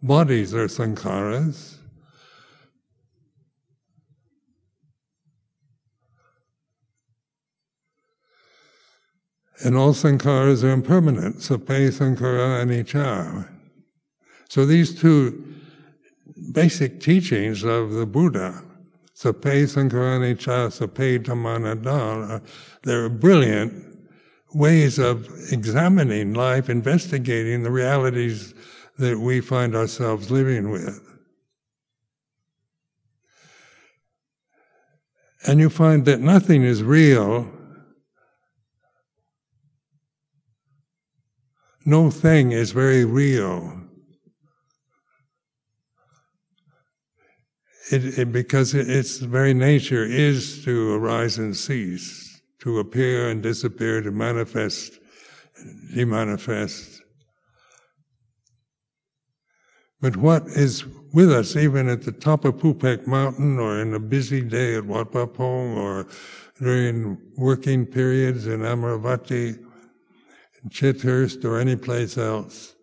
[0.00, 1.74] Bodies are sankharas.
[9.64, 13.50] And all sankharas are impermanent, sabbe sankhara anicca.
[14.48, 15.56] So these two
[16.52, 18.62] basic teachings of the Buddha,
[19.18, 22.40] Sabbe Sankhara Anicca, Sape Dhammanada, uh,
[22.84, 23.98] they're brilliant
[24.54, 28.54] ways of examining life, investigating the realities
[28.96, 31.00] that we find ourselves living with.
[35.48, 37.50] And you find that nothing is real.
[41.84, 43.87] No thing is very real.
[47.90, 53.42] It, it, because it, its very nature is to arise and cease, to appear and
[53.42, 54.98] disappear, to manifest,
[55.94, 57.00] demanifest.
[60.00, 63.98] But what is with us, even at the top of Phupek Mountain, or in a
[63.98, 66.06] busy day at Wat Pah Pong, or
[66.60, 69.58] during working periods in Amaravati,
[70.62, 72.74] in Chithurst, or any place else,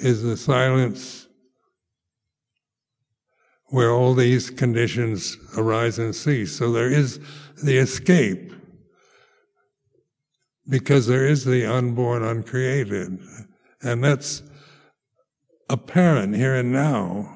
[0.00, 1.27] is the silence
[3.70, 6.56] where all these conditions arise and cease.
[6.56, 7.20] So there is
[7.62, 8.52] the escape
[10.68, 13.18] because there is the unborn, uncreated.
[13.82, 14.42] And that's
[15.68, 17.34] apparent here and now.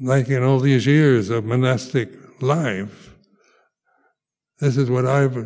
[0.00, 2.12] Like in all these years of monastic
[2.42, 3.14] life,
[4.58, 5.36] this is what I've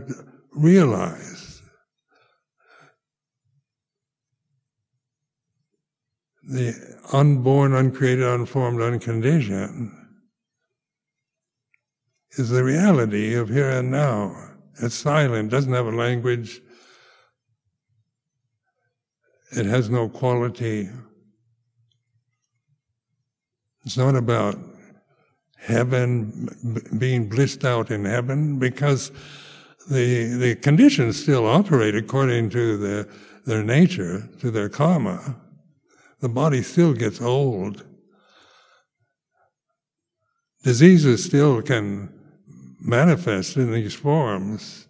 [0.52, 1.37] realized.
[6.48, 6.74] The
[7.12, 9.92] unborn, uncreated, unformed, unconditioned
[12.32, 14.34] is the reality of here and now.
[14.80, 16.60] It's silent, doesn't have a language,
[19.52, 20.88] it has no quality.
[23.84, 24.58] It's not about
[25.58, 26.48] heaven,
[26.98, 29.10] being blissed out in heaven, because
[29.90, 33.08] the the conditions still operate according to their
[33.46, 35.36] their nature, to their karma.
[36.20, 37.84] The body still gets old.
[40.64, 42.12] Diseases still can
[42.80, 44.88] manifest in these forms.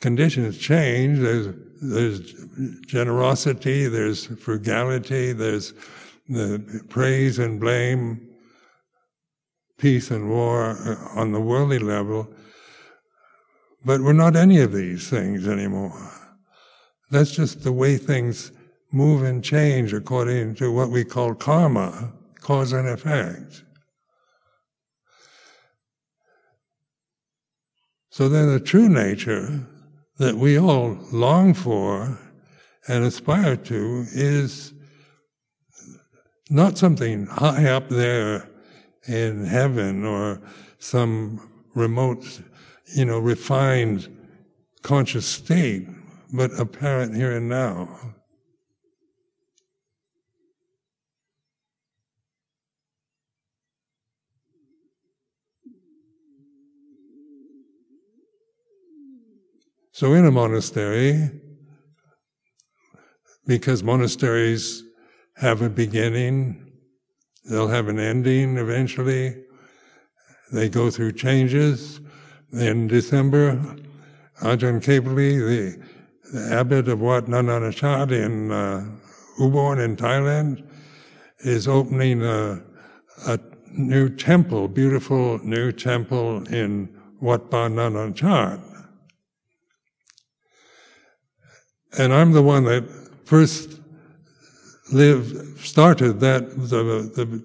[0.00, 1.18] Conditions change.
[1.18, 2.32] There's there's
[2.86, 3.88] generosity.
[3.88, 5.32] There's frugality.
[5.32, 5.74] There's
[6.28, 8.28] the praise and blame,
[9.78, 12.32] peace and war uh, on the worldly level.
[13.84, 16.10] But we're not any of these things anymore.
[17.10, 18.52] That's just the way things
[18.92, 23.64] move and change according to what we call karma, cause and effect.
[28.10, 29.66] So then the true nature
[30.18, 32.18] that we all long for
[32.86, 34.74] and aspire to is
[36.50, 38.48] not something high up there
[39.08, 40.42] in heaven or
[40.78, 42.42] some remote,
[42.94, 44.14] you know, refined
[44.82, 45.88] conscious state,
[46.34, 48.11] but apparent here and now.
[60.02, 61.30] So in a monastery,
[63.46, 64.82] because monasteries
[65.36, 66.72] have a beginning,
[67.48, 69.44] they'll have an ending eventually.
[70.52, 72.00] They go through changes.
[72.52, 73.54] In December,
[74.40, 75.82] Ajahn Kevali, the,
[76.32, 78.84] the abbot of Wat Pananachat in uh,
[79.38, 80.68] Ubon in Thailand,
[81.44, 82.60] is opening a,
[83.28, 83.38] a
[83.70, 88.71] new temple, beautiful new temple in Wat Pananachat.
[91.98, 92.84] And I'm the one that
[93.24, 93.80] first
[94.92, 97.42] lived, started that, the, the,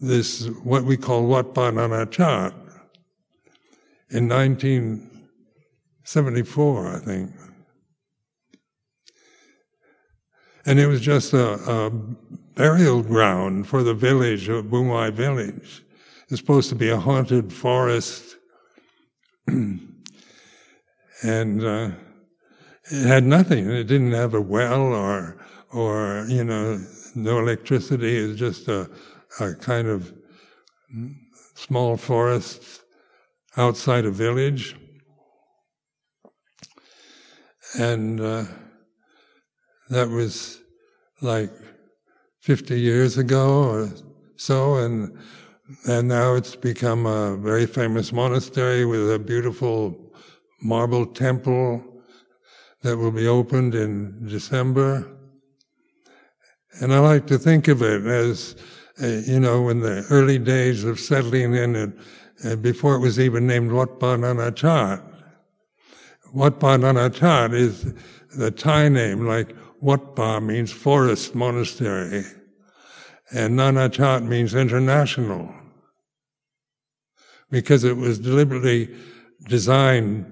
[0.00, 2.54] this, what we call Wat Pananachat
[4.10, 7.30] in 1974, I think.
[10.66, 11.90] And it was just a, a
[12.54, 15.84] burial ground for the village of Bung Wai village.
[16.28, 18.36] It's supposed to be a haunted forest.
[19.46, 19.94] and,
[21.22, 21.90] uh,
[22.90, 23.70] it had nothing.
[23.70, 25.36] It didn't have a well or,
[25.72, 26.80] or, you know,
[27.14, 28.16] no electricity.
[28.16, 28.90] It's just a,
[29.40, 30.12] a kind of
[31.54, 32.82] small forest
[33.56, 34.76] outside a village.
[37.78, 38.44] And uh,
[39.90, 40.60] that was
[41.20, 41.50] like
[42.40, 43.90] 50 years ago or
[44.36, 45.16] so, and
[45.88, 50.12] and now it's become a very famous monastery with a beautiful
[50.60, 51.82] marble temple
[52.84, 55.08] that will be opened in December.
[56.80, 58.56] And I like to think of it as,
[59.02, 61.92] uh, you know, in the early days of settling in it,
[62.44, 65.02] uh, before it was even named Wat Pananachat.
[66.34, 67.94] Wat Pananachat is
[68.36, 72.24] the Thai name, like Wat Pa means forest monastery,
[73.32, 75.54] and Nanachat means international,
[77.50, 78.94] because it was deliberately
[79.48, 80.26] designed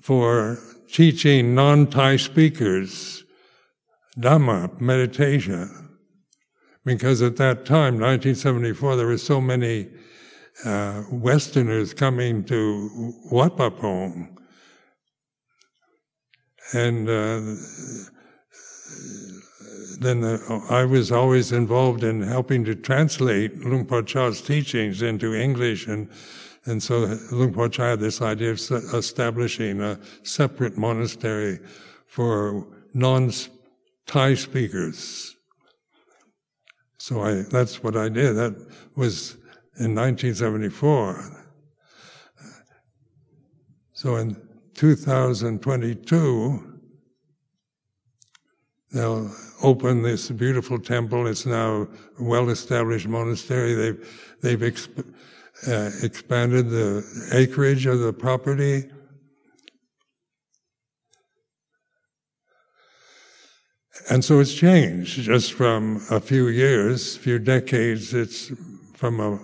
[0.00, 0.58] for
[0.92, 3.20] teaching non-Thai speakers
[4.18, 5.98] Dhamma, meditation.
[6.84, 9.88] Because at that time, 1974, there were so many
[10.64, 14.36] uh, Westerners coming to Wat Pah Pong.
[16.72, 17.40] And uh,
[20.00, 25.34] then the, I was always involved in helping to translate Luang Por Chah's teachings into
[25.34, 26.10] English and
[26.66, 28.60] and so Luang Por Chah had this idea of
[28.94, 31.58] establishing a separate monastery
[32.06, 35.36] for non-Thai speakers.
[36.98, 38.34] So I, that's what I did.
[38.34, 38.54] That
[38.94, 39.36] was
[39.78, 41.36] in 1974.
[43.94, 44.36] So in
[44.74, 46.78] 2022,
[48.92, 51.26] they'll open this beautiful temple.
[51.26, 51.88] It's now
[52.18, 53.74] a well-established monastery.
[53.74, 55.06] They've, they've exp-
[55.66, 58.88] uh, expanded the acreage of the property.
[64.08, 68.14] And so it's changed just from a few years, few decades.
[68.14, 68.50] It's
[68.94, 69.38] from a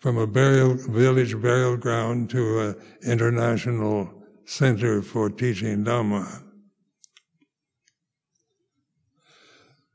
[0.00, 2.76] from a burial village burial ground to an
[3.06, 4.12] international
[4.46, 6.42] center for teaching Dhamma.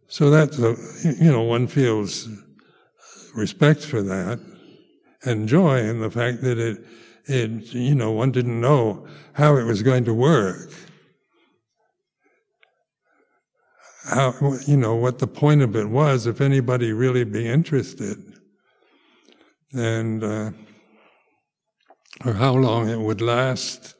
[0.07, 2.29] So that's a, you know one feels
[3.35, 4.39] respect for that
[5.23, 6.85] and joy in the fact that it,
[7.25, 10.71] it, you know, one didn't know how it was going to work.
[14.09, 14.33] How,
[14.65, 18.17] you know, what the point of it was, if anybody really be interested.
[19.73, 20.51] and uh,
[22.25, 23.95] or how long it would last.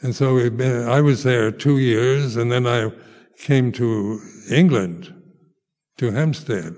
[0.00, 2.90] And so we've been, I was there two years, and then I
[3.38, 4.20] came to
[4.50, 5.14] England,
[5.98, 6.74] to Hampstead.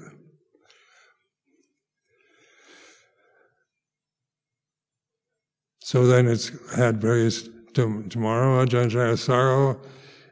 [5.94, 9.78] So then it's had various, tomorrow Ajahn Jayasaro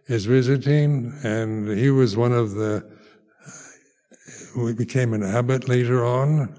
[0.08, 2.84] is visiting, and he was one of the,
[4.56, 6.52] we became an abbot later on.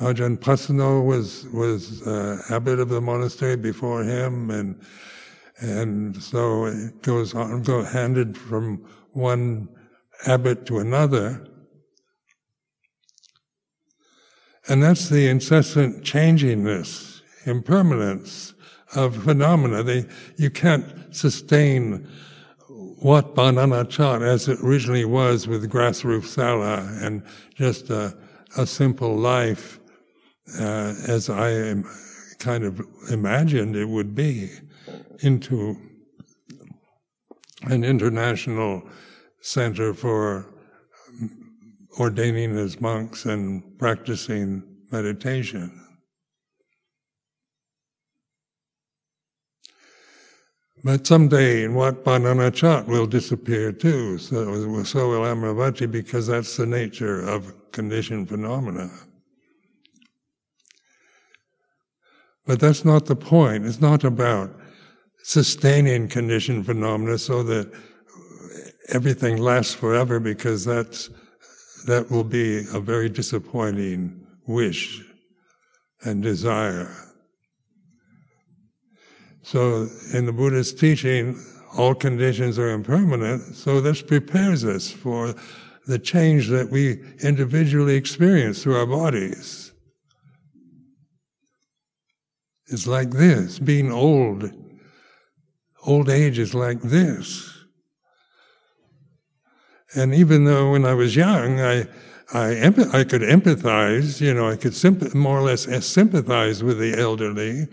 [0.00, 4.82] Ajahn Pasanno was was uh, abbot of the monastery before him, and
[5.58, 9.68] and so it goes on, go handed from one
[10.26, 11.46] abbot to another.
[14.68, 18.54] And that's the incessant changingness, impermanence
[18.94, 19.82] of phenomena.
[19.82, 20.06] They,
[20.36, 22.08] you can't sustain
[22.68, 27.22] what banana Nanachat as it originally was with grass roof sala and
[27.56, 28.16] just a,
[28.56, 29.80] a simple life
[30.60, 31.82] uh, as I
[32.38, 34.50] kind of imagined it would be
[35.20, 35.76] into
[37.64, 38.82] an international
[39.40, 40.46] center for
[41.98, 45.78] ordaining as monks and practicing meditation.
[50.84, 56.56] But someday in Wat Pah Nanachat will disappear too, so, so will Amaravati because that's
[56.56, 58.90] the nature of conditioned phenomena.
[62.44, 63.64] But that's not the point.
[63.64, 64.50] It's not about
[65.22, 67.72] sustaining conditioned phenomena so that
[68.88, 71.10] everything lasts forever because that's,
[71.86, 75.02] that will be a very disappointing wish
[76.04, 76.94] and desire.
[79.42, 81.42] So in the Buddhist teaching,
[81.76, 85.34] all conditions are impermanent, so this prepares us for
[85.86, 89.72] the change that we individually experience through our bodies
[92.72, 93.58] It's like this.
[93.58, 94.50] Being old,
[95.86, 97.61] old age is like this.
[99.94, 101.86] And even though when I was young, I,
[102.32, 106.78] I, I could empathize, you know, I could sympath- more or less uh, sympathize with
[106.78, 107.68] the elderly,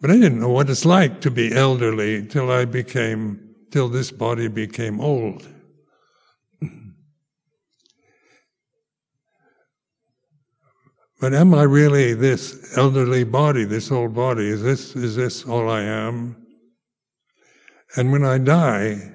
[0.00, 4.10] but I didn't know what it's like to be elderly till I became, till this
[4.10, 5.46] body became old.
[11.20, 14.46] But am I really this elderly body, this old body?
[14.46, 16.36] Is this, is this all I am?
[17.96, 19.12] And when I die,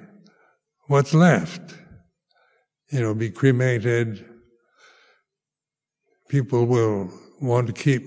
[0.86, 1.74] what's left?
[2.94, 4.24] You know, be cremated.
[6.28, 7.10] People will
[7.42, 8.04] want to keep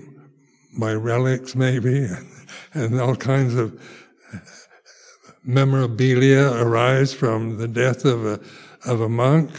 [0.72, 2.08] my relics, maybe,
[2.72, 3.78] and all kinds of
[5.44, 8.40] memorabilia arise from the death of a,
[8.86, 9.50] of a monk.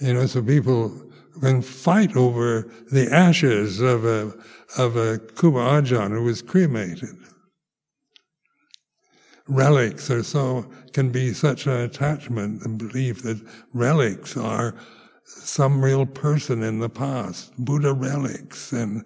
[0.00, 1.02] You know, so people
[1.42, 4.32] can fight over the ashes of a,
[4.78, 7.18] of a Kruba Ajahn who was cremated.
[9.46, 13.40] Relics are so, can be such an attachment and belief that
[13.72, 14.74] relics are
[15.22, 19.04] some real person in the past, Buddha relics, and,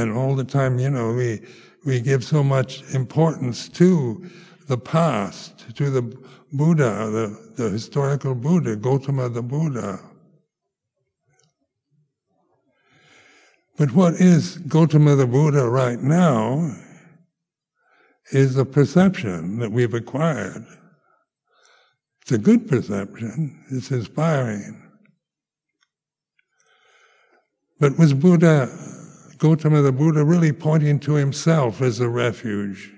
[0.00, 1.46] and all the time, you know, we,
[1.86, 4.28] we give so much importance to
[4.66, 6.02] the past, to the
[6.52, 10.00] Buddha, the, the historical Buddha, Gautama the Buddha.
[13.76, 16.74] But what is Gautama the Buddha right now
[18.32, 20.64] is a perception that we've acquired.
[22.22, 24.80] It's a good perception, it's inspiring.
[27.80, 28.68] But was Buddha,
[29.38, 32.90] Gautama the Buddha, really pointing to himself as a refuge?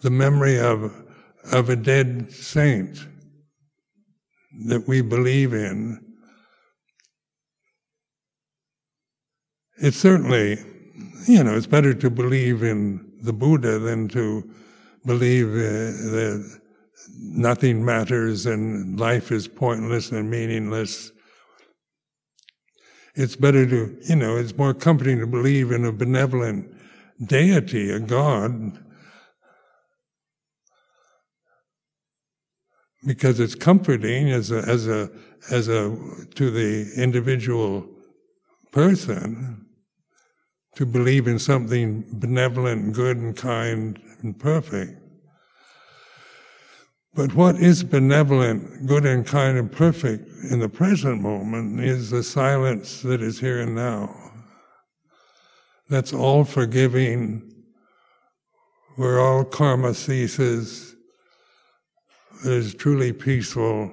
[0.00, 0.92] The memory of,
[1.52, 3.06] of a dead saint
[4.66, 6.12] that we believe in
[9.82, 10.58] it's certainly,
[11.26, 14.48] you know, it's better to believe in the Buddha than to
[15.06, 16.60] believe uh, that
[17.18, 21.12] nothing matters and life is pointless and meaningless.
[23.14, 26.74] It's better to, you know, it's more comforting to believe in a benevolent
[27.26, 28.78] deity, a God,
[33.06, 35.10] because it's comforting as a, as a,
[35.50, 35.96] as a,
[36.34, 37.86] to the individual
[38.70, 39.66] person
[40.76, 44.98] to believe in something benevolent, good, and kind, and perfect.
[47.14, 52.22] But what is benevolent, good, and kind, and perfect in the present moment is the
[52.22, 54.16] silence that is here and now.
[55.90, 57.52] That's all forgiving,
[58.96, 60.96] where all karma ceases,
[62.44, 63.92] that is truly peaceful,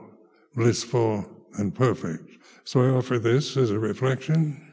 [0.55, 1.25] blissful,
[1.57, 2.23] and perfect.
[2.63, 4.68] So I offer this as a reflection